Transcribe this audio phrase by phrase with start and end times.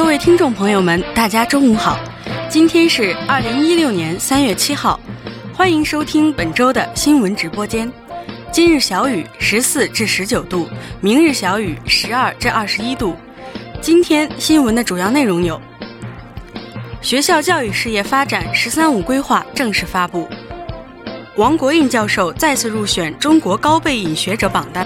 [0.00, 2.00] 各位听众朋友们，大家中午好，
[2.48, 4.98] 今天是二零一六年三月七号，
[5.52, 7.92] 欢迎收听本周的新闻直播间。
[8.50, 10.66] 今日小雨十四至十九度，
[11.02, 13.14] 明日小雨十二至二十一度。
[13.82, 15.60] 今天新闻的主要内容有：
[17.02, 20.26] 学校教育事业发展“十三五”规划正式发布；
[21.36, 24.84] 王国印教授再次入选中国高背影学者榜单。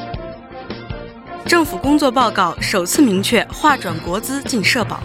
[1.55, 5.00] 政府工作报告首次明确划转国资进社保。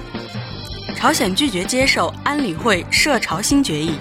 [0.96, 3.92] 朝鲜拒绝接受安理会涉朝新决议。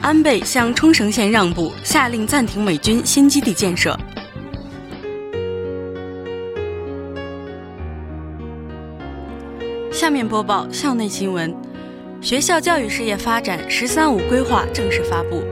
[0.00, 3.98] 安倍向冲绳县让步，下令暂停美军新基地建设。
[9.90, 11.52] 下面播报校内新闻：
[12.20, 15.42] 学校教育事业发展“十三五”规划正式发布。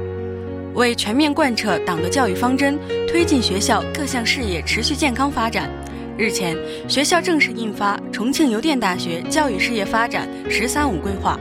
[0.75, 2.79] 为全面贯彻党的教育方针，
[3.09, 5.69] 推进学校各项事业持续健康发展，
[6.19, 6.59] 日前，
[6.89, 11.39] 学校正式印发《重庆邮电大学教育事业发展“十三五”规划》。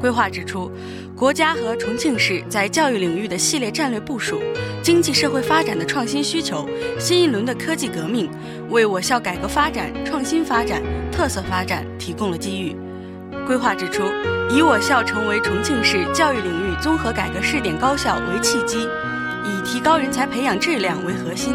[0.00, 0.68] 规划指出，
[1.14, 4.42] 国家和重庆市在教育领域的系列战略部署、
[4.82, 8.28] 经济社会发展的创新需求、新一轮的科技革命，
[8.70, 10.82] 为我校改革发展、创新发展、
[11.12, 12.74] 特色发展提供了机遇。
[13.46, 14.02] 规划指出，
[14.50, 18.80] 以我校成为重庆市教育领域综合改革试点高校为契机，
[19.44, 21.54] 以提高人才培养质量为核心，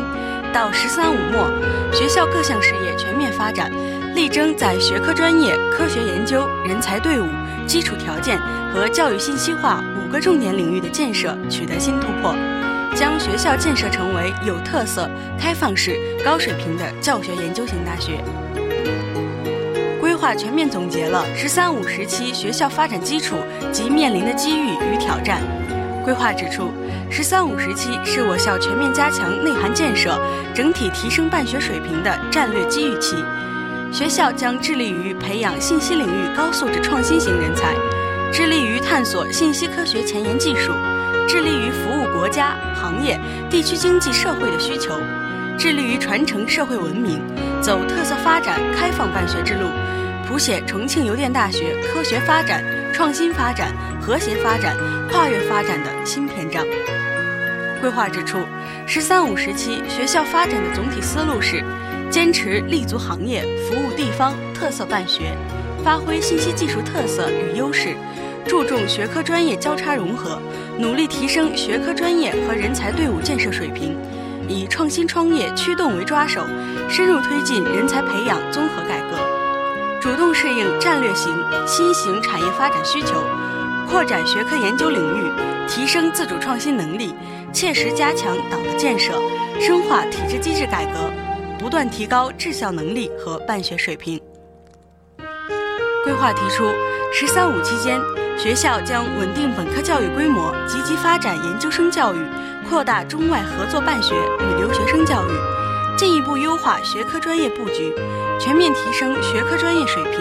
[0.53, 1.49] 到“十三五”末，
[1.91, 3.71] 学校各项事业全面发展，
[4.13, 7.25] 力争在学科专业、科学研究、人才队伍、
[7.65, 8.39] 基础条件
[8.71, 12.35] 和教育信息化五个重点领域的建设取得新突破，
[12.95, 18.23] 将学校建设成为有特色、开放式、高水平的教学研究型大学。
[19.99, 23.35] 规划全面总结了“十三五”时期学校发展基础
[23.71, 25.41] 及面临的机遇与挑战。
[26.03, 26.71] 规划指出
[27.09, 30.19] ，“十三五”时期是我校全面加强内涵建设、
[30.53, 33.15] 整体提升办学水平的战略机遇期。
[33.91, 37.73] 学校将致力于培养信息领域高素质创新型人才，
[38.31, 40.73] 致力于探索信息科学前沿技术，
[41.27, 43.19] 致力于服务国家、行业、
[43.49, 44.99] 地区经济社会的需求，
[45.57, 47.21] 致力于传承社会文明，
[47.61, 49.67] 走特色发展、开放办学之路。
[50.27, 54.77] 谱写重庆邮电大学科学发展、创新发展、和谐发展、
[55.11, 56.63] 跨越发展的新篇章。
[57.81, 58.37] 规划指出
[58.85, 61.63] ，“十三五”时期学校发展的总体思路是：
[62.11, 65.35] 坚持立足行业、服务地方、特色办学，
[65.83, 67.95] 发挥信息技术特色与优势，
[68.47, 70.39] 注重学科专业交叉融合，
[70.77, 73.97] 努力提升学科专业和人才队伍建设水平，
[74.47, 76.45] 以创新创业驱动为抓手，
[76.87, 79.42] 深入推进人才培养综合改革。
[80.03, 81.33] 主动适应战略型、
[81.65, 83.23] 新型产业发展需求，
[83.89, 85.31] 扩展学科研究领域，
[85.65, 87.15] 提升自主创新能力，
[87.53, 89.13] 切实加强党的建设，
[89.61, 91.09] 深化体制机制改革，
[91.57, 94.19] 不断提高治校能力和办学水平。
[96.03, 96.69] 规划提出
[97.13, 97.97] ，“十三五”期间，
[98.37, 102.17] 学校将稳定本科教育规模，积极发展研究生教育，
[102.69, 105.31] 扩大中外合作办学与留学生教育，
[105.97, 107.93] 进一步优化学科专业布局。
[108.39, 110.19] 全面提升学科专业水平，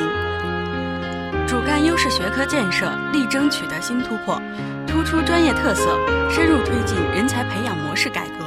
[1.47, 4.41] 主干优势学科建设，力争取得新突破，
[4.87, 5.99] 突出专业特色，
[6.31, 8.45] 深入推进人才培养模式改革，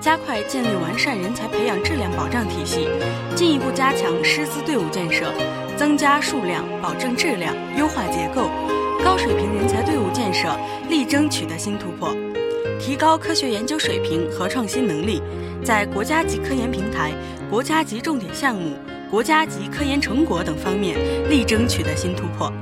[0.00, 2.88] 加快建立完善人才培养质量保障体系，
[3.36, 5.32] 进一步加强师资队伍建设，
[5.76, 8.48] 增加数量，保证质量，优化结构，
[9.04, 10.48] 高水平人才队伍建设，
[10.88, 12.16] 力争取得新突破，
[12.82, 15.22] 提高科学研究水平和创新能力，
[15.64, 17.12] 在国家级科研平台、
[17.48, 18.76] 国家级重点项目。
[19.08, 20.98] 国家级科研成果等方面
[21.30, 22.52] 力争取得新突破，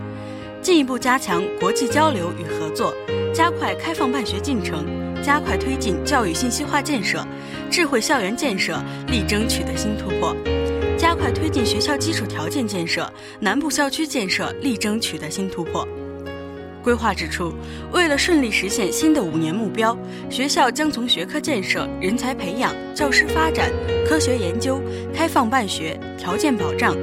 [0.61, 2.95] 进一步加强国际交流与合作，
[3.33, 4.85] 加快开放办学进程，
[5.23, 7.27] 加快推进教育信息化建设、
[7.71, 10.37] 智慧校园建设，力争取得新突破，
[10.99, 15.89] 加快推进学校基础条件建设、南部校区建设，力争取得新突破。
[16.83, 17.53] 规划指出，
[17.93, 19.97] 为了顺利实现新的五年目标，
[20.29, 23.71] 学校将从学科建设、人才培养、教师发展、
[24.07, 24.81] 科学研究、
[25.15, 26.97] 开放办学、条件保障、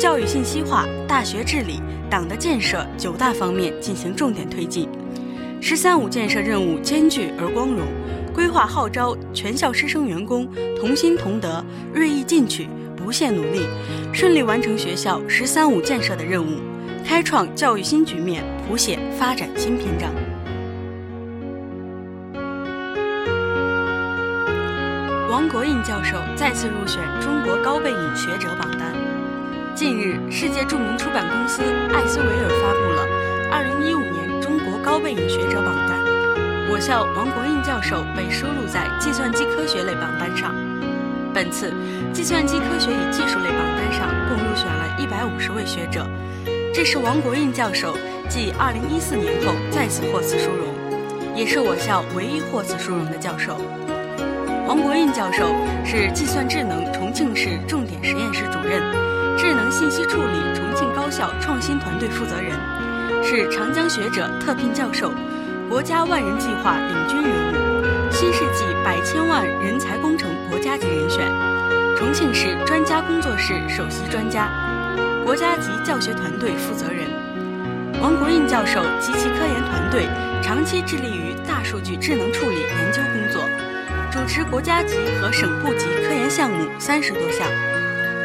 [0.00, 4.88] 教育信息化、大学治理、党的建设九大方面进行重点推进。
[5.60, 7.86] “十三五”建设任务艰巨而光荣，
[8.32, 10.48] 规划号召全校师生员工
[10.80, 11.62] 同心同德、
[11.92, 12.66] 锐意进取、
[12.96, 13.66] 不懈努力，
[14.14, 16.69] 顺利完成学校“十三五”建设的任务。
[17.04, 20.10] 开创教育新局面，谱写发展新篇章。
[25.28, 28.92] 王国印教授再次入选中国高背影学者榜单。
[29.74, 31.62] 近日，世界著名出版公司
[31.92, 33.06] 艾斯维尔发布了
[33.50, 35.98] 2015年中国高背影学者榜单，
[36.70, 40.54] 我校王国印教授被收录在计算机科学类榜单上。
[41.32, 41.72] 本次
[42.12, 46.04] 计算机科学与技术类榜单上共入选了一百五十位学者。
[46.72, 47.96] 这是王国印教授
[48.28, 50.68] 继2014年后再次获此殊荣，
[51.34, 53.56] 也是我校唯一获此殊荣的教授。
[54.68, 55.52] 王国印教授
[55.84, 58.80] 是计算智能重庆市重点实验室主任，
[59.36, 62.54] 智能信息处理重庆高校创新团队负责人，
[63.24, 65.12] 是长江学者特聘教授，
[65.68, 71.26] 国家万人计划领军人物，新世纪百千万人才工程国家级人选，
[71.96, 74.48] 重庆市专家工作室首席专家，
[75.30, 77.06] 国家级教学团队负责人。
[78.02, 80.08] 王国印教授及其科研团队
[80.42, 83.48] 长期致力于大数据智能处理研究工作。
[84.10, 87.46] 主持国家级和省部级科研项目三十多项，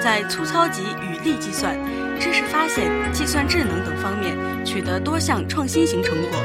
[0.02, 1.78] 在粗糙级与力计算、
[2.20, 4.36] 知识发现、计算智能等方面
[4.66, 6.40] 取得多项创新型成果。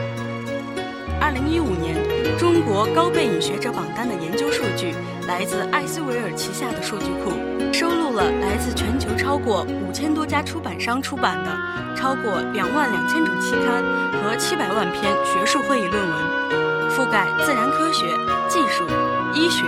[1.21, 1.95] 二零一五年，
[2.39, 4.95] 中国高背影学者榜单的研究数据
[5.29, 7.31] 来自艾斯维尔旗下的数据库，
[7.73, 11.51] 收录了来自全球超过五千多家出版商出版的
[11.95, 13.85] 超过两万两千种期刊
[14.23, 18.07] 和七百万篇学术会议论文，覆盖自然科学、
[18.49, 18.85] 技术。
[19.33, 19.63] 医学、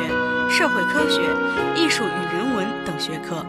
[0.50, 1.20] 社会科学、
[1.76, 3.46] 艺术与人文等学科。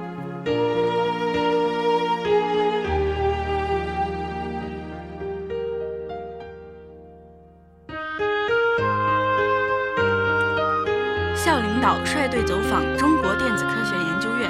[12.24, 14.50] 带队走访中国电子科学研究院，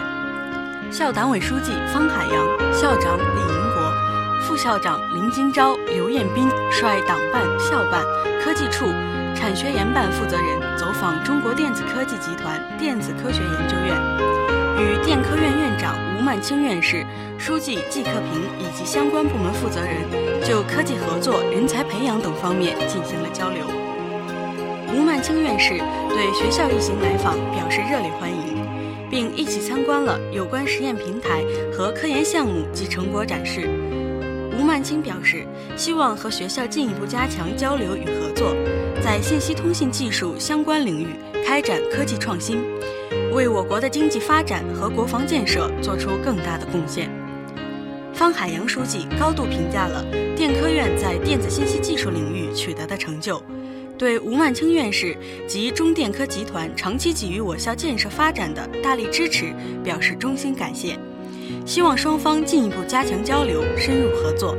[0.91, 3.91] 校党委书记方海洋、校长李银国、
[4.43, 8.03] 副校长林金钊、刘彦斌率党办、校办、
[8.43, 8.85] 科技处。
[9.33, 13.97] 产学研办负责人走访中国电子科技集团电子科学研究院，
[14.77, 17.03] 与电科院院长吴曼青院士、
[17.39, 20.07] 书记季克平以及相关部门负责人
[20.47, 23.82] 就科技合作、人才培养等方面进行了交流。
[24.95, 25.71] 吴曼青院士
[26.09, 28.63] 对学校一行来访表示热烈欢迎，
[29.09, 31.43] 并一起参观了有关实验平台
[31.75, 33.67] 和科研项目及成果展示。
[34.55, 35.45] 吴曼青表示，
[35.75, 38.55] 希望和学校进一步加强交流与合作。
[39.03, 41.07] 在信息通信技术相关领域
[41.43, 42.61] 开展科技创新，
[43.33, 47.09] 为我国的经济发展和国防建设做出更大的贡献。
[48.13, 50.05] 方海洋书记高度评价了
[50.37, 53.41] 电科院在电子信息技术领域取得的成就，
[54.03, 55.15] 对吴曼青院士
[55.47, 61.00] 及中电科集团长期给予我校建设发展的大力支持表示衷心感谢，
[61.65, 64.57] 希望双方进一步加强交流，深入合作。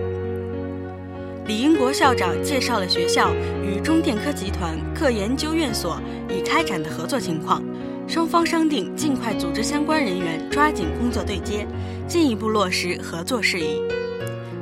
[1.46, 6.00] 李英国校长介绍了学校与中电科集团各研究院所
[6.30, 7.62] 已开展的合作情况，
[8.08, 11.66] 双方商定尽快组织相关人员抓紧工作对接，
[12.08, 13.82] 进一步落实合作事宜。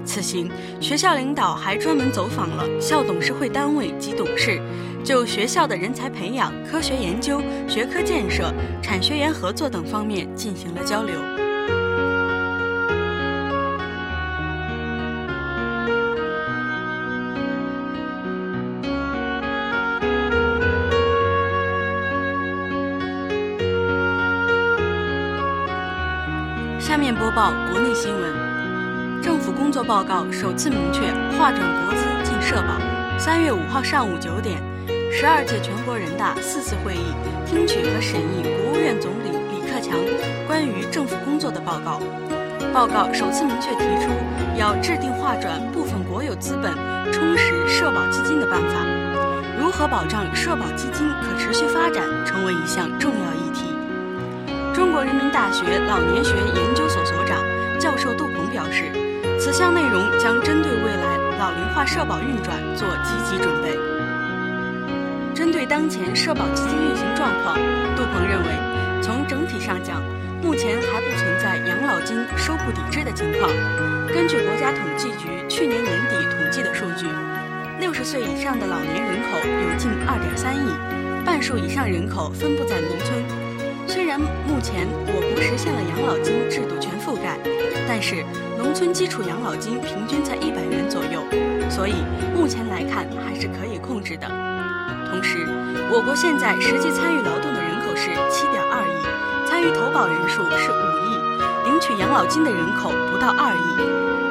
[0.04, 0.50] 此行，
[0.80, 4.60] 学校领导还专门走访了校董事会单位及董事，
[5.04, 8.52] 就学校的人才培养、科学研究、学科建设、
[8.82, 11.14] 产学研合作等方面进行了交流。
[26.78, 28.51] 下面播报国内新闻。
[29.72, 31.00] 工作报告首次明确
[31.34, 33.18] 划转国资进社保。
[33.18, 34.60] 三月五号上午九点，
[35.10, 37.16] 十二届全国人大四次会议
[37.46, 39.96] 听取和审议国务院总理李克强
[40.46, 42.02] 关于政府工作的报告。
[42.70, 44.12] 报告首次明确提出，
[44.60, 46.70] 要制定划转部分国有资本
[47.10, 48.76] 充实社保基金的办法。
[49.58, 53.72] 如何保障社保基金可持续发展，成为一项重要议题。
[54.74, 57.40] 中国人民大学老年学研究所所长、
[57.80, 58.92] 教授杜鹏表示，
[59.44, 63.76] 此项内容将针对未来老龄化社保运转做积极准备。
[65.34, 67.56] 针对当前社保基金运行状况，
[67.96, 70.00] 杜鹏认为，从整体上讲，
[70.40, 73.50] 目前还不存在养老金收不抵支的情况。
[74.14, 77.08] 根据国家统计局去年年底统计的数据，
[77.80, 80.70] 六十岁以上的老年人口有近二点三亿，
[81.26, 83.20] 半数以上人口分布在农村。
[83.88, 87.36] 虽然目前我国实现了养老金制度全覆盖，
[87.88, 88.24] 但是
[88.56, 91.20] 农村基础养老金平均在一百元左右，
[91.70, 91.94] 所以
[92.34, 94.26] 目前来看还是可以控制的。
[95.10, 95.46] 同时，
[95.90, 103.82] 我国现在实际参与劳动的人口是七点二亿，参与投保人数是五亿，领取养老金的人口不到二亿。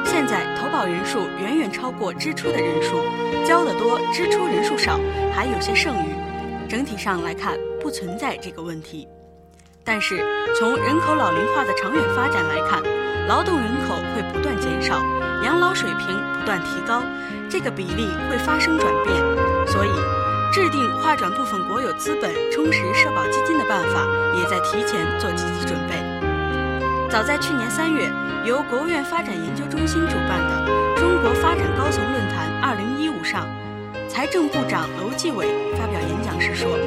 [0.03, 2.97] 现在投保人数远远超过支出的人数，
[3.45, 4.99] 交的多，支出人数少，
[5.33, 6.09] 还有些剩余。
[6.67, 9.07] 整体上来看，不存在这个问题。
[9.83, 10.19] 但是，
[10.57, 12.81] 从人口老龄化的长远发展来看，
[13.27, 15.01] 劳动人口会不断减少，
[15.43, 17.01] 养老水平不断提高，
[17.49, 19.15] 这个比例会发生转变。
[19.67, 19.89] 所以，
[20.51, 25.95] 制定划转部分国有资本充实社保基金的办法，也在提前做积极准备。
[27.09, 28.09] 早在去年三月，
[28.45, 30.65] 由国务院发展研究中心主办的
[30.97, 33.47] 中国发展高层论坛二零一五上，
[34.09, 35.47] 财政部长楼继伟
[35.77, 36.77] 发表演讲时说：“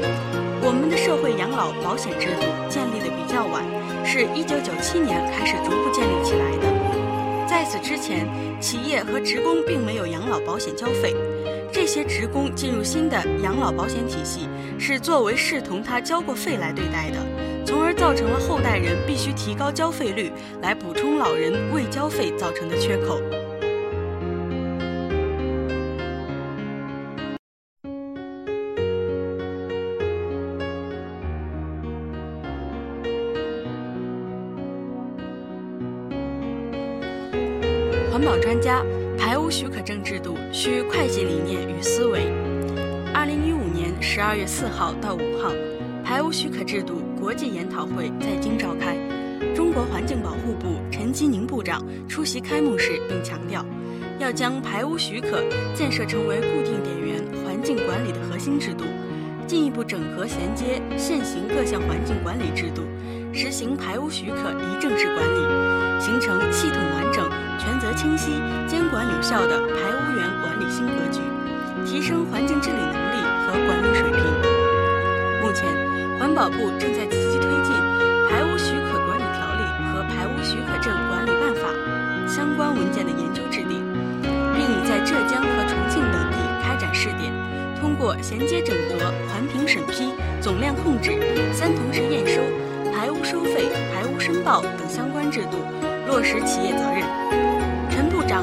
[0.66, 3.62] 我们的社会养老保险制度建立的比较晚，
[4.02, 7.46] 是一九九七年开始逐步建立起来的。
[7.46, 8.26] 在此之前，
[8.58, 11.14] 企业和职工并没有养老保险交费。
[11.70, 17.18] 这些职工进入新的养老保险体系，是作为视同他交过费来对待的。”
[17.66, 23.20] 从而造成了后代人必须提高交费率来补充老人未交费造成的缺口。
[38.64, 38.82] 家，
[39.18, 42.32] 排污许可证制度需会计理念与思维。
[43.12, 45.52] 二零一五年十二月四号到五号。
[46.02, 48.96] 排污许可制度国际研讨会在京召开，
[49.54, 53.64] 中国环境保护部陈吉宁部长出席开幕式，并强调，
[54.18, 55.42] 要将排污许可
[55.74, 58.84] 建设成为固定点源环境管理的核心制度，
[59.46, 62.82] 进一步整合衔接现行各项环境管理制度，
[63.32, 67.13] 实行排污许可一证式管理，形成系统完整、
[67.94, 71.20] 清晰、监管有效的排污源管理新格局，
[71.86, 74.22] 提升环境治理能力和管理水平。
[75.42, 75.64] 目前。
[76.16, 77.74] 环保部正在积极推进
[78.30, 81.68] 《排污许可管理条例》和《排污许可证管理办法》
[82.28, 83.84] 相关文件的研究制定，
[84.22, 87.30] 并已在浙江和重庆等地开展试点，
[87.78, 91.10] 通过衔接整合、环评审批、总量控制、
[91.52, 92.40] 三同时验收、
[92.90, 95.58] 排污收费、排污申报等相关制度，
[96.06, 97.23] 落实企业责任。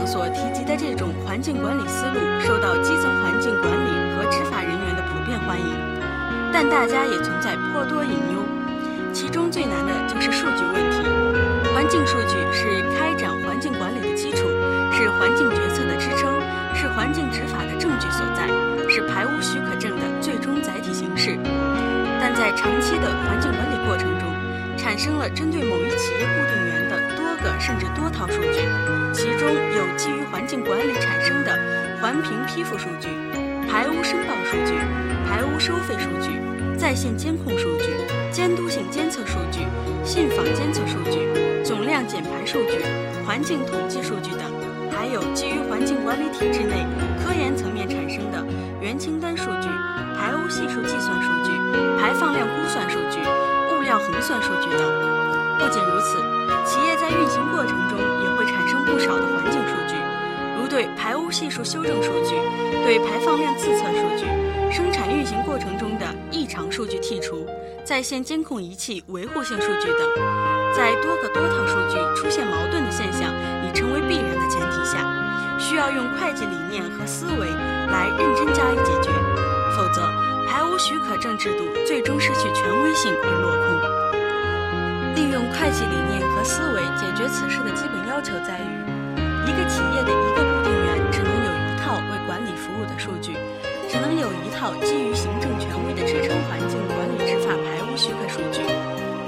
[0.06, 5.68] 所提及的这种环境管理思路，受到基层环境管理和执法人员的普遍欢迎。
[6.54, 8.44] 但大家也存在颇多隐忧，
[9.14, 11.04] 其中最难的就是数据问题。
[11.74, 14.48] 环境数据是开展环境管理的基础，
[14.92, 16.30] 是环境决策的支撑，
[16.76, 18.48] 是环境执法的证据所在，
[18.90, 21.40] 是排污许可证的最终载体形式。
[22.20, 24.28] 但在长期的环境管理过程中，
[24.78, 26.81] 产生了针对某一企业固定源
[27.44, 28.62] 个甚至多套数据，
[29.14, 31.58] 其中有基于环境管理产生的
[32.00, 33.10] 环评批复数据、
[33.70, 34.74] 排污申报数据。
[35.32, 36.42] 排污收费数据、
[36.78, 37.96] 在线监控数据、
[38.32, 39.62] 监督性监测数据、
[40.04, 42.84] 信访监测数据、总量减排数据、
[43.26, 44.52] 环境统计数据等，
[44.92, 46.86] 还有基于环境管理体制内
[47.24, 48.46] 科研层面产生的
[48.82, 49.70] 原清单数据、
[50.20, 51.52] 排污系数计算数据、
[51.98, 53.20] 排放量估算数据、
[53.74, 54.84] 物料衡算数据等。
[55.58, 56.18] 不仅如此，
[57.12, 59.96] 在运行过程中也会产生不少的环境数据，
[60.58, 62.36] 如对排污系数修正数据、
[62.86, 64.26] 对排放量自测数据。
[64.72, 67.46] 生产运行过程中的异常数据剔除，
[67.84, 70.08] 在线监控仪器维护性数据等，
[70.74, 73.30] 在多个多套数据出现矛盾的现象
[73.68, 79.12] 已成为必然的前提下，需要用会计理念和思维来认真加以解决，
[79.76, 80.02] 否则
[80.48, 83.91] 排污许可证制度最终失去权威性而落空。
[85.22, 88.74] 利用会计理念和思维解决此事的基本要求在于，
[89.46, 93.38] 一个企业的一个固定员只能有一套为管理服务的数据。
[93.88, 98.62] 只能有一套基于行政权威的支撑环境管理执法排污许可数据。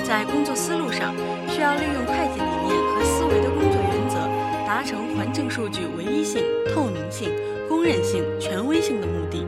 [0.03, 1.13] 在工作思路上，
[1.49, 4.17] 需要利用会计理念和思维的工作原则，
[4.65, 6.41] 达成环境数据唯一性、
[6.73, 7.29] 透明性、
[7.69, 9.45] 公认性、权威性的目的。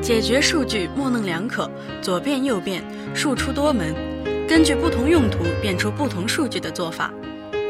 [0.00, 1.68] 解决数据模棱两可、
[2.00, 2.82] 左变右变、
[3.14, 3.92] 数出多门，
[4.52, 7.10] 根据不同用途变出不同数据的做法。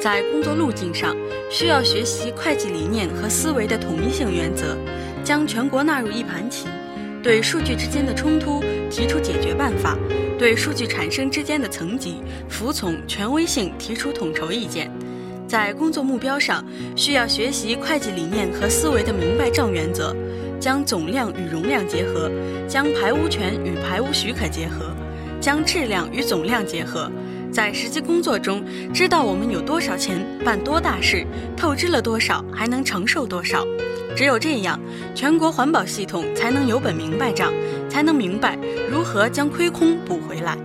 [0.00, 1.16] 在工作路径上，
[1.48, 4.76] 需要学习会计理念和思维的统一性原则。
[5.22, 6.66] 将全国纳入一盘棋，
[7.22, 8.60] 对数据之间的冲突
[8.90, 9.96] 提出解决办法，
[10.36, 12.16] 对数据产生之间的层级、
[12.48, 14.90] 服从、权威性提出统筹意见。
[15.46, 16.64] 在工作目标上，
[16.96, 20.12] 需要学习会计理念和思维的明白账原则，
[20.58, 22.28] 将总量与容量结合，
[22.66, 24.91] 将排污权与排污许可结合，
[25.42, 27.10] 将质量与总量结合。
[27.50, 33.66] 在实际工作中，知道我们有多少钱办多大事，透支了多少，还能承受多少。
[34.16, 34.80] 只有这样，
[35.14, 37.52] 全国环保系统才能有本明白账，
[37.90, 38.56] 才能明白
[38.90, 40.56] 如何将亏空补回来。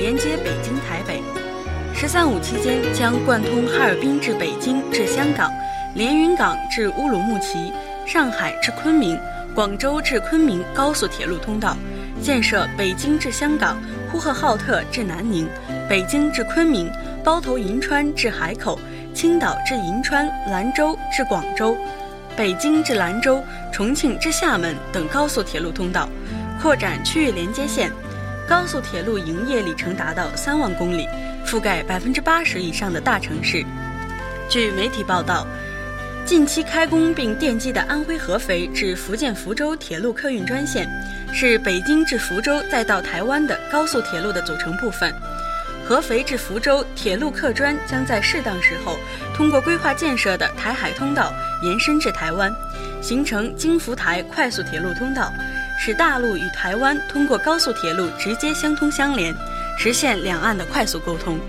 [0.00, 1.22] 连接北京、台北。
[1.94, 5.52] “十三五”期间将贯通哈尔滨至北京至香港，
[5.94, 7.70] 连云港至乌鲁木齐，
[8.06, 9.20] 上海至昆明、
[9.54, 11.76] 广州至昆明高速铁路通道，
[12.22, 13.76] 建设北京至香港、
[14.10, 15.46] 呼和浩特至南宁、
[15.86, 16.90] 北京至昆明、
[17.22, 18.80] 包头银川至海口、
[19.12, 21.76] 青岛至银川、兰州至广州、
[22.34, 26.08] 北京至兰州、重庆至厦门等高速铁路通道，
[26.62, 27.92] 扩展区域连接线。
[28.50, 31.06] 高速铁路营业里程达到三万公里，
[31.46, 33.64] 覆盖百分之八十以上的大城市。
[34.48, 35.46] 据媒体报道，
[36.26, 40.84] 近期开工并奠基的安徽合肥至福建福州铁路客运专线，
[41.32, 45.14] 是北京至福州再到台湾的高速铁路的组成部分。
[45.86, 48.96] 合肥至福州铁路客专将在适当时候
[49.32, 52.52] 通过规划建设的台海通道延伸至台湾，
[53.00, 55.32] 形成京福台快速铁路通道。
[55.82, 59.34] 使大陆与台湾通过高速铁路直接相通相连，
[59.78, 61.40] 实现两岸的快速沟通。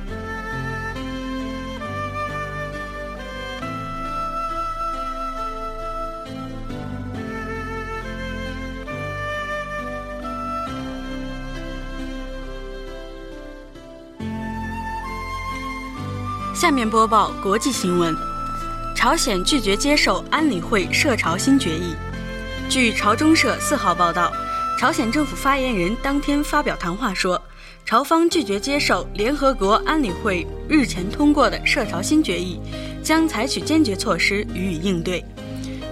[16.55, 18.15] 下面播报国际新闻：
[18.95, 21.93] 朝鲜拒绝接受安理会涉朝新决议。
[22.71, 24.31] 据朝中社四号报道，
[24.79, 27.39] 朝鲜政府发言人当天发表谈话说，
[27.83, 32.61] 朝方拒绝接受联合国安理会日前通过的涉朝新决议，
[33.03, 35.21] 将采取坚决措施予以应对。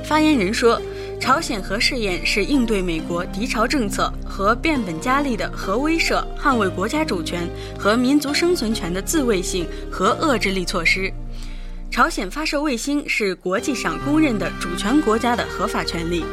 [0.05, 0.81] 发言人说，
[1.19, 7.45] 朝鲜核试验是应对美国敌朝政策和变本加厉的核威慑、捍卫国家主权
[7.77, 11.11] 和民族生存权的自卫性和遏制力措施。
[11.91, 16.23] 朝鲜发射卫星是国际上公认的主权国家的合法权利。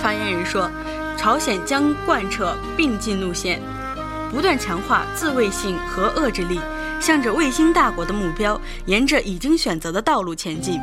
[0.00, 0.70] 发言人说，
[1.16, 3.60] 朝鲜将贯彻并进路线，
[4.30, 6.60] 不断强化自卫性和遏制力，
[7.00, 10.80] 向着卫星大国的目标，沿着已经选择的道路前进。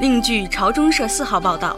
[0.00, 1.76] 另据朝中社四号报道，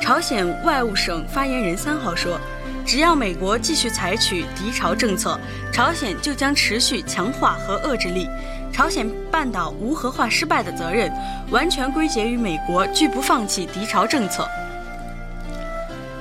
[0.00, 2.38] 朝鲜外务省发言人三号说，
[2.84, 5.38] 只要美国继续采取敌朝政策，
[5.72, 8.28] 朝鲜就将持续强化和遏制力。
[8.70, 11.10] 朝鲜半岛无核化失败的责任，
[11.50, 14.46] 完全归结于美国拒不放弃敌朝政策。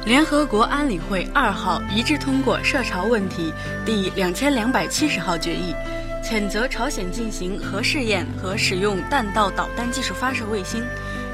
[0.07, 3.53] 联合国安理会二号一致通过涉朝问题
[3.85, 5.75] 第两千两百七十号决议，
[6.23, 10.81] 谴责朝鲜进行核试验和使用弹道导弹技术发射卫星，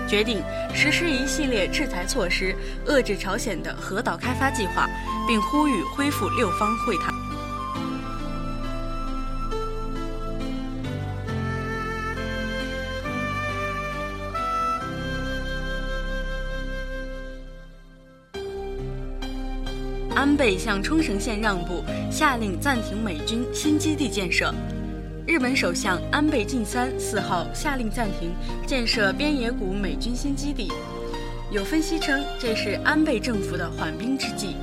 [0.07, 0.41] 决定
[0.73, 2.55] 实施一系列制裁措施，
[2.87, 4.89] 遏制朝鲜的核岛开发计划，
[5.27, 7.22] 并呼吁恢复六方会谈。
[20.23, 24.55] 安倍向冲绳县让步，下令暂停美军新基地建设。
[25.27, 28.31] 日本首相安倍晋三四号下令暂停
[28.65, 30.71] 建设边野古美军新基地。
[31.51, 34.55] 有分析称，这是安倍政府的缓兵之计。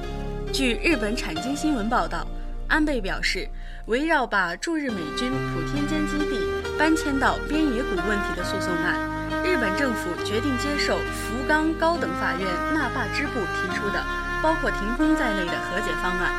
[0.50, 2.26] 据日本产经新闻报道，
[2.66, 3.46] 安倍表示，
[3.84, 6.40] 围绕把驻日美军普天间基地
[6.78, 8.98] 搬迁到边野古问题的诉讼案，
[9.44, 14.29] 日本政府决定接受福冈高等法院那霸支部提出的。
[14.42, 16.33] 包括停工在内的和解方案，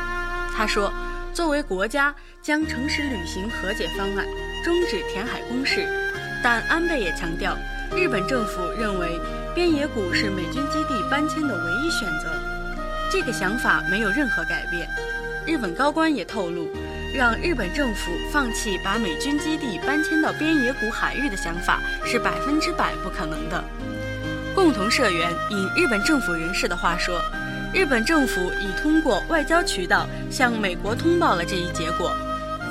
[0.54, 0.92] 他说，
[1.32, 4.26] 作为国家将诚实履行和解方案，
[4.64, 5.86] 终止填海攻势。
[6.42, 7.56] 但安倍也强调，
[7.94, 9.20] 日本政府认为
[9.54, 12.28] 边野古是美军基地搬迁的唯一选择，
[13.10, 14.88] 这个想法没有任何改变。
[15.46, 16.68] 日本高官也透露，
[17.14, 23.62] 让日本政府放弃把美军基地搬迁到边野古海域的想法是百分之百不可能的。
[24.54, 27.22] 共同社员引日本政府人士的话说。
[27.72, 32.14] 日本政府已通过外交渠道向美国通报了这一结果。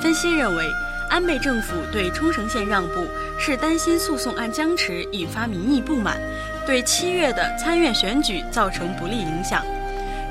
[0.00, 0.64] 分析认为，
[1.10, 6.20] 安倍政府对冲绳县让步是担心诉讼案僵持引发民意不满，
[6.64, 9.64] 对七月的参院选举造成不利影响。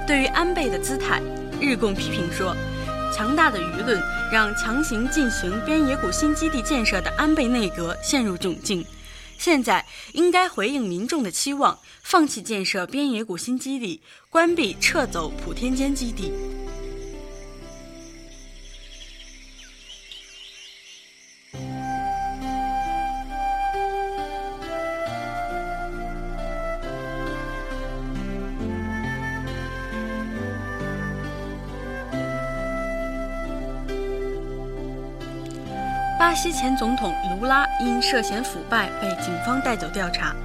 [0.08, 1.22] 对于安倍的姿态，
[1.60, 2.56] 日共批评说，
[3.14, 8.86] 强大的舆论让强行进行边野古新基地建设的安倍内阁陷入窘境。
[9.42, 14.00] 现在应该回应民众的期望，放弃建设边野古新基地，
[14.30, 16.32] 关闭撤走普天间基地。
[36.22, 40.36] 巴西前总统卢拉因涉嫌腐败被警方带走调查。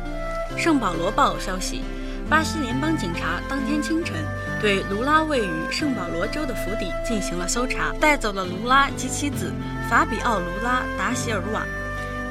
[0.57, 1.83] 圣保罗报消息，
[2.31, 4.17] 巴西联邦警察当天清晨
[4.59, 9.53] 对卢拉位于圣保罗州的府邸进行了搜查，带走了卢拉及妻子
[9.91, 11.63] 法比奥·卢拉达席尔瓦。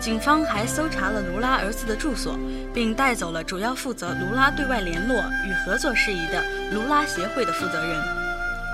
[0.01, 2.39] 警方还搜查了卢拉儿子的住所，
[2.73, 8.03] 并带走了主要负责卢拉对外联络与合作事宜的卢拉协会的负责人。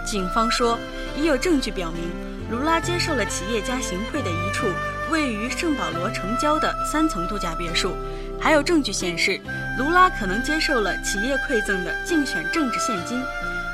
[0.06, 0.80] 警方说，
[1.18, 2.10] 已有证据表明，
[2.52, 4.68] 卢拉接受了企业家行贿的一处
[5.10, 7.96] 位于圣保罗城郊的三层度假别墅，
[8.42, 9.40] 还有证据显示，
[9.80, 13.24] 卢拉可能接受了企业馈赠的竞选政治现金。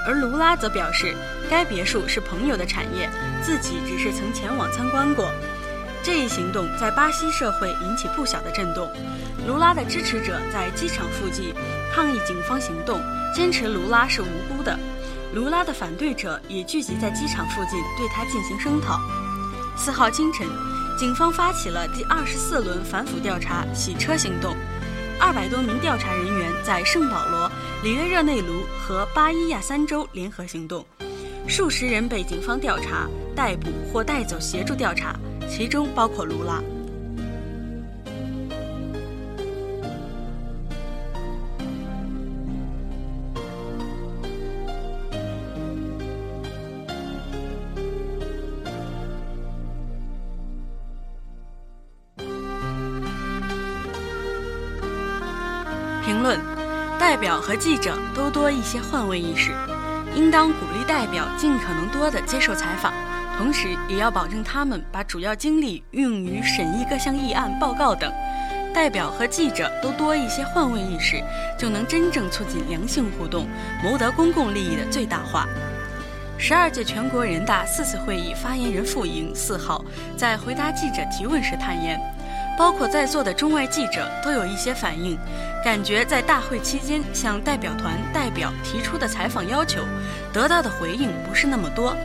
[0.06, 1.16] 而卢拉则表示，
[1.50, 3.10] 该别墅是朋友的产业，
[3.42, 5.28] 自己只是曾前往参观过。
[6.04, 8.92] 这一行动在巴西社会引起不小的震动。
[9.48, 11.52] 卢拉的支持者在机场附近
[11.92, 13.02] 抗议警方行动，
[13.34, 14.78] 坚持卢拉是无辜的。
[15.34, 19.00] 卢拉的反对者已聚集在机场附近，对他进行声讨。
[19.76, 20.48] 四号清晨，
[20.98, 24.56] 警方发起了第二十四轮反腐调查“洗车行动”。
[25.20, 27.52] 二百多名调查人员在圣保罗、
[27.84, 30.86] 里约热内卢和巴伊亚三州联合行动，
[31.48, 35.16] 数十人被警方调查、逮捕或带走协助调查，
[35.50, 36.62] 其中包括卢拉。
[57.18, 59.52] 代表和记者都多一些换位意识，
[60.14, 62.94] 应当鼓励代表尽可能多地接受采访，
[63.36, 68.14] 同时也要保证他们把主要精力用于审议各项议案报告等。
[68.72, 71.20] 代表和记者都多一些换位意识，
[71.58, 73.48] 就能真正促进良性互动，
[73.84, 75.48] 谋得公共利益的最大化。
[76.38, 79.84] 十二届全国人大四次会议发言人傅莹四号
[80.16, 82.00] 在回答记者提问时坦言。
[82.58, 85.16] 包括在座的中外记者都有一些反应，
[85.64, 89.82] 感觉在大会期间向代表团代表提出的采访要求，
[90.34, 91.96] 得到的回应不是那么多。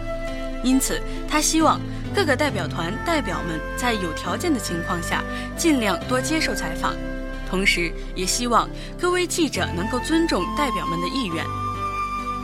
[0.62, 1.80] 因此，他希望
[2.14, 5.24] 各个代表团代表们在有条件的情况下，
[5.56, 6.94] 尽量多接受采访，
[7.48, 8.68] 同时也希望
[9.00, 11.42] 各位记者能够尊重代表们的意愿。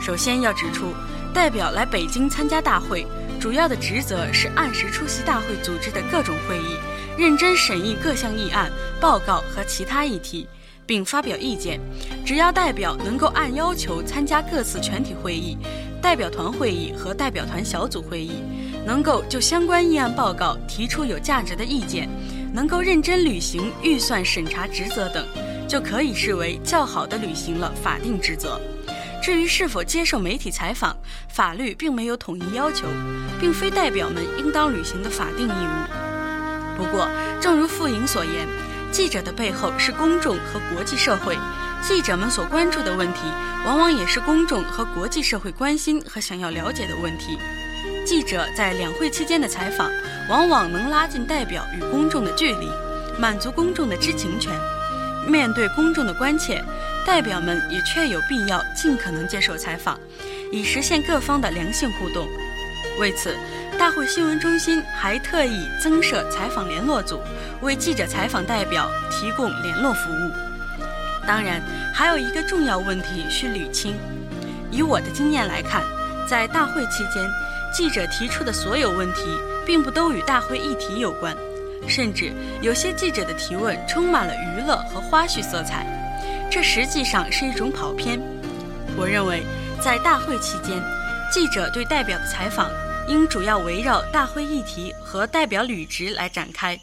[0.01, 0.93] 首先要指出，
[1.31, 3.05] 代表来北京参加大会，
[3.39, 6.75] 主要的职责是按时出席大会组织的各种会议。
[7.19, 10.47] 认真审议各项议案、报告和其他议题，
[10.85, 11.77] 并发表意见。
[12.25, 15.57] 只要代表能够按要求参加各次全体会议、
[16.01, 18.41] 代表团会议和代表团小组会议，
[18.85, 22.07] 能够就相关议案报告提出有价值的意见，
[22.53, 25.27] 能够认真履行预算审查职责等，
[25.67, 28.57] 就可以视为较好的履行了法定职责。
[29.21, 30.95] 至于是否接受媒体采访，
[31.27, 32.87] 法律并没有统一要求，
[33.41, 35.98] 并非代表们应当履行的法定义务。
[36.79, 37.09] 不过，
[37.41, 38.47] 正如傅莹所言，
[38.89, 41.37] 记者的背后是公众和国际社会，
[41.81, 43.19] 记者们所关注的问题，
[43.65, 47.37] 往往也是公众和国际社会关心和想要了解的问题。
[48.05, 49.91] 记者在两会期间的采访，
[50.29, 52.69] 往往能拉近代表与公众的距离，
[53.19, 54.53] 满足公众的知情权。
[55.27, 56.63] 面对公众的关切，
[57.05, 59.99] 代表们也确有必要尽可能接受采访，
[60.49, 62.25] 以实现各方的良性互动。
[62.97, 63.37] 为此，
[63.79, 67.21] 大会新闻中心还特意增设采访联络组，
[67.61, 70.31] 为记者采访代表提供联络服务。
[71.25, 71.61] 当然，
[71.93, 73.95] 还有一个重要问题需捋清。
[74.69, 75.81] 以我的经验来看，
[76.27, 77.25] 在大会期间，
[77.73, 81.33] 记者提出的所有问题，并不都与大会议题有关，
[81.87, 85.87] 甚至有些记者的提问充满了娱乐和花絮色彩，
[86.51, 88.19] 这实际上是一种跑偏。
[88.97, 89.41] 我认为，
[89.81, 90.83] 在大会期间，
[91.31, 92.69] 记者对代表的采访。
[93.09, 96.79] 应主要围绕大会议题和代表履职来展开，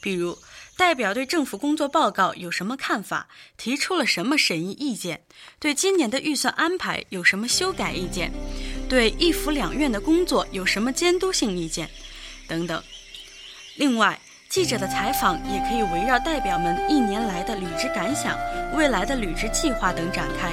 [0.00, 0.36] 比如
[0.76, 5.20] 代表对政府工作报告有什么看法，提出了什么审议意见，
[5.58, 8.32] 对今年的预算安排有什么修改意见，
[8.88, 11.90] 对一府两院的工作有什么监督性意见，
[12.48, 12.82] 等等。
[13.76, 14.18] 另外，
[14.48, 18.38] 记者的采访也可以围绕代表们一年来的履职感想、
[18.74, 20.52] 未来的履职计划等展开。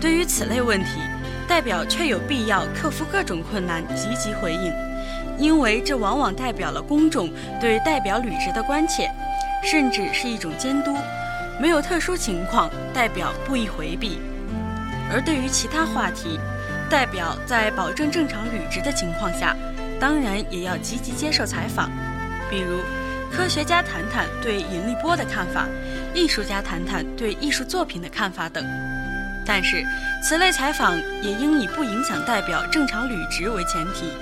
[0.00, 0.90] 对于此类问题，
[1.46, 4.72] 代表却有必要克服各种困难，积极回应，
[5.38, 7.30] 因为这往往代表了公众
[7.60, 9.10] 对代表履职的关切，
[9.62, 10.94] 甚至是一种监督。
[11.60, 14.18] 没有特殊情况，代表不宜回避。
[15.12, 16.40] 而对于其他话题，
[16.90, 19.54] 代表在保证正常履职的情况下，
[20.00, 21.90] 当然也要积极接受采访，
[22.50, 22.80] 比如
[23.30, 25.68] 科学家谈谈对引力波的看法，
[26.14, 28.64] 艺术家谈谈对艺术作品的看法等。
[29.46, 29.84] 但是，
[30.22, 34.12] 此类采访也应以不影响代表正常履职为前提。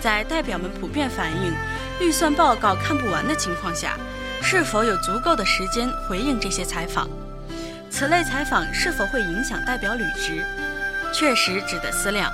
[0.00, 1.52] 在代表们普遍反映
[2.00, 3.96] 预算报告看不完的情况下，
[4.42, 7.08] 是否有足够的时间回应这些采访？
[7.90, 10.44] 此类采访是否会影响代表履职？
[11.12, 12.30] 确实值得思量。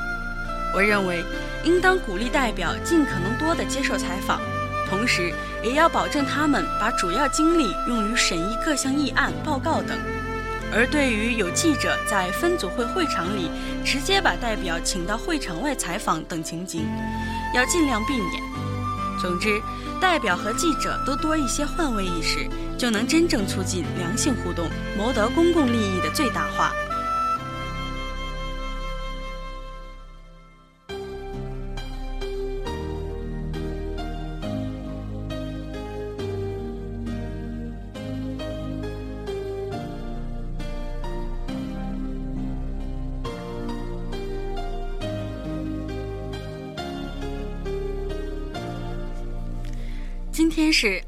[0.75, 1.23] 我认为，
[1.63, 4.41] 应当鼓励代表尽可能多地接受采访，
[4.89, 9.99] 同时也要保证他们把主要精力用于审议各项议案、报告等。
[10.75, 13.51] 而对于有记者在分组会会场里
[13.85, 16.87] 直接把代表请到会场外采访等情景，
[17.55, 18.43] 要尽量避免。
[19.21, 19.61] 总之，
[20.01, 26.73] 代表和记者都多一些换位意识，就能真正促进良性互动，谋得公共利益的最大化。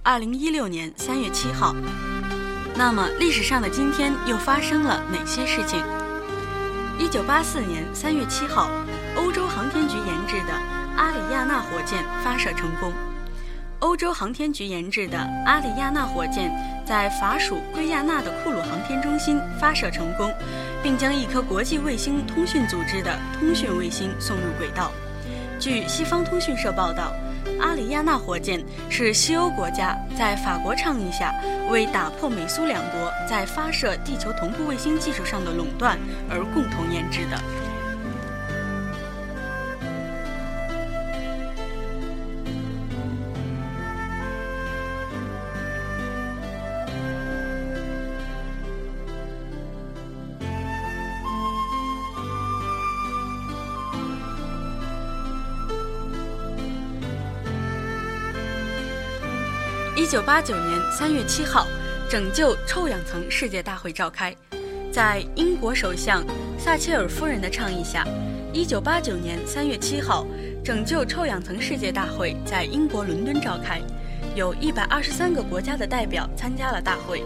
[0.07, 1.75] 二零一六年三月七号，
[2.77, 5.83] 那么历史上的今天又发生了哪些事情？
[6.99, 8.69] 一九八四年三月七号，
[9.17, 10.53] 欧洲航天局研制的
[10.99, 12.93] 阿里亚纳火箭发射成功。
[13.79, 16.53] 欧洲航天局研制的阿里亚纳火箭
[16.87, 20.31] 在法属圭亚那的库鲁航天中心发射成功，
[20.83, 24.93] 并将一颗国际卫星通讯组织的通讯卫星送入轨道。
[25.59, 27.11] 据西方通讯社报道。
[27.61, 31.35] 阿里亚纳火箭是西欧国家在法国倡议下，
[31.71, 35.99] 为打破美苏两国在发射地球同步卫星技术上的垄断
[36.31, 37.41] 而共同研制的。
[60.15, 61.67] 九八九年三月七号，
[62.09, 64.33] 拯救臭氧层世界大会召开。
[64.93, 66.25] 在英国首相
[66.57, 68.07] 撒切尔夫人的倡议下，
[68.53, 70.25] 一九八九年三月七号，
[70.65, 73.83] 拯救臭氧层世界大会在英国伦敦召开。
[74.37, 77.25] 有一百二十三个国家的代表参加了大会，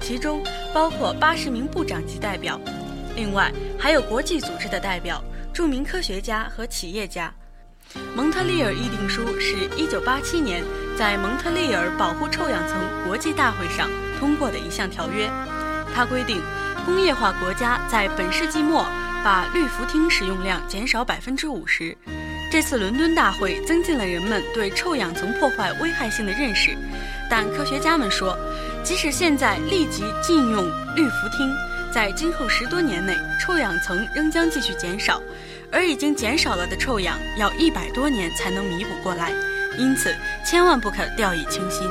[0.00, 2.58] 其中包括八十名部长级代表，
[3.16, 5.22] 另外还有国际组织的代表、
[5.52, 7.30] 著名科学家和企业家。
[8.16, 10.64] 蒙特利尔议定书是一九八七年。
[11.00, 15.30] 在蒙特利尔保护臭氧层国际大会上通过的一项条约，
[15.94, 16.42] 它规定，
[16.84, 18.84] 工业化国家在本世纪末
[19.24, 21.96] 把氯氟烃使用量减少百分之五十。
[22.52, 26.76] 这次伦敦大会增进了人们对臭氧层破坏危害性的认识，
[27.30, 28.36] 但科学家们说，
[28.84, 31.50] 即使现在立即禁用氯氟烃，
[31.90, 35.18] 在今后十多年内，臭氧层仍将继续减少，
[35.72, 39.32] 而已经减少了的臭氧要一百多年才能弥补过来。
[39.80, 40.14] 因此，
[40.44, 41.90] 千万不可掉以轻心。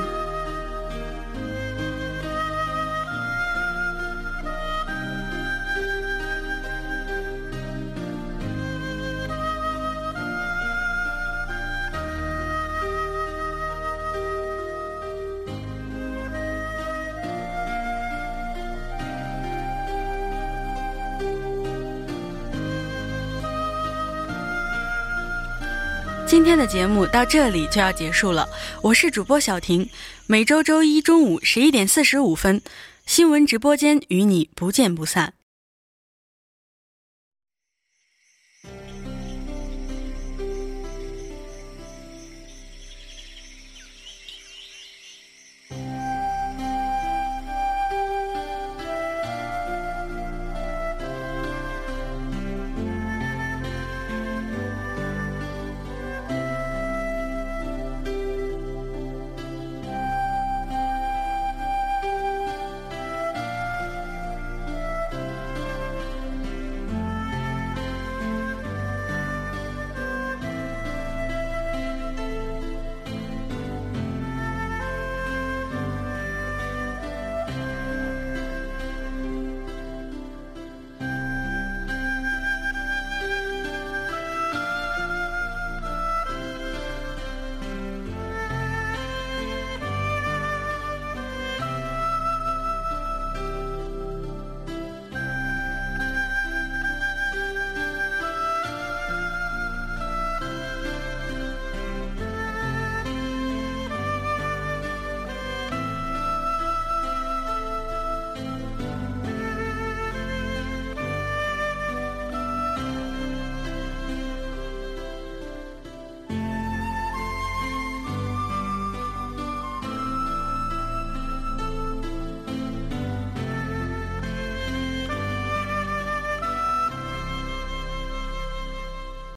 [26.30, 28.48] 今天的节目到这里就要结束了，
[28.82, 29.90] 我是主播小婷，
[30.28, 32.62] 每周周一中午十一点四十五分，
[33.04, 35.32] 新闻直播间与你不见不散。